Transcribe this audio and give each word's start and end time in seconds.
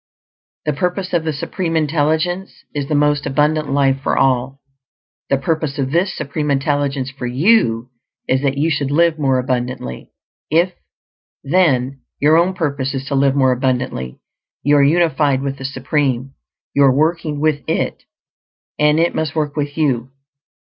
The 0.65 0.73
purpose 0.73 1.13
of 1.13 1.25
the 1.25 1.31
Supreme 1.31 1.77
Intelligence 1.77 2.63
is 2.73 2.87
the 2.87 2.95
most 2.95 3.27
Abundant 3.27 3.71
Life 3.71 4.01
for 4.01 4.17
all; 4.17 4.59
the 5.29 5.37
purpose 5.37 5.77
of 5.77 5.91
this 5.91 6.11
Supreme 6.17 6.49
Intelligence 6.49 7.11
for 7.11 7.27
you 7.27 7.91
is 8.27 8.41
that 8.41 8.57
you 8.57 8.71
should 8.71 8.89
live 8.89 9.19
more 9.19 9.37
abundantly. 9.37 10.09
If, 10.49 10.73
then, 11.43 12.01
your 12.19 12.35
own 12.35 12.55
purpose 12.55 12.95
is 12.95 13.05
to 13.09 13.13
live 13.13 13.35
more 13.35 13.51
abundantly, 13.51 14.19
you 14.63 14.75
are 14.77 14.83
unified 14.83 15.43
with 15.43 15.59
the 15.59 15.65
Supreme; 15.65 16.33
you 16.73 16.81
are 16.83 16.91
working 16.91 17.39
with 17.39 17.61
It, 17.69 18.05
and 18.79 18.99
it 18.99 19.13
must 19.13 19.35
work 19.35 19.55
with 19.55 19.77
you. 19.77 20.09